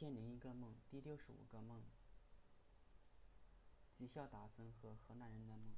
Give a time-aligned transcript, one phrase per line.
[0.00, 1.82] 千零一个梦第六十五个梦，
[3.98, 5.74] 绩效打分和河南人的梦。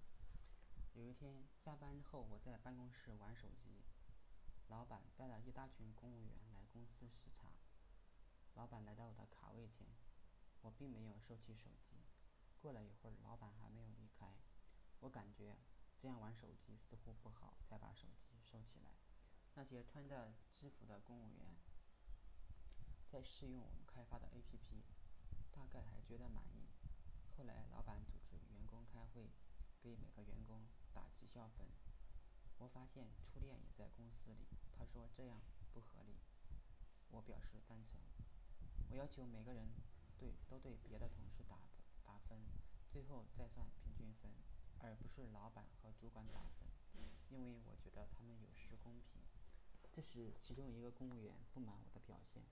[0.94, 3.82] 有一天下班后，我在办公室玩手机，
[4.68, 7.50] 老板带了一大群公务员来公司视察。
[8.54, 9.88] 老板来到我的卡位前，
[10.60, 11.96] 我并没有收起手机。
[12.60, 14.36] 过了一会儿，老板还没有离开，
[15.00, 15.56] 我感觉
[15.98, 18.94] 这样玩手机似乎不好，才把手机收起来。
[19.54, 21.56] 那些穿着制服的公务员
[23.12, 24.80] 在试用我们开发的 APP，
[25.52, 26.64] 大概还觉得满意。
[27.36, 29.28] 后来老板组织员工开会，
[29.82, 30.64] 给每个员工
[30.94, 31.66] 打绩效分。
[32.56, 35.42] 我发现初恋也在公司里，他说这样
[35.74, 36.14] 不合理，
[37.10, 38.00] 我表示赞成。
[38.88, 39.68] 我要求每个人
[40.18, 41.68] 对都对别的同事打
[42.06, 42.40] 打分，
[42.90, 44.32] 最后再算平均分，
[44.78, 46.66] 而不是老板和主管打分，
[47.28, 49.20] 因为我觉得他们有失公平。
[49.92, 52.42] 这时，其中一个公务员不满我的表现，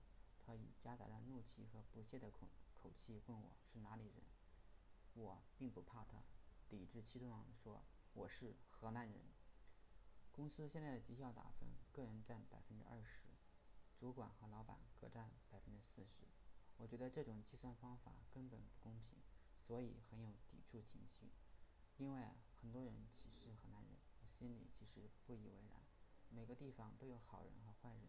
[0.55, 4.23] 以夹杂着怒气和不屑的口口气问我是哪里人。
[5.13, 6.23] 我并不怕他，
[6.69, 9.21] 理直气壮地说我是河南人。
[10.31, 13.27] 公司现在的绩效打分，个人占百分之二十，
[13.99, 16.25] 主管和老板各占百分之四十。
[16.77, 19.19] 我觉得这种计算方法根本不公平，
[19.67, 21.29] 所以很有抵触情绪。
[21.97, 25.81] 另外，很多人歧视河南人，我心里其实不以为然。
[26.29, 28.07] 每个地方都有好人和坏人，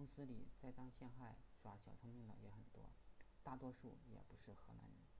[0.00, 2.90] 公司里栽赃陷害、耍小聪明的也很多，
[3.42, 5.19] 大多数也不是河南人。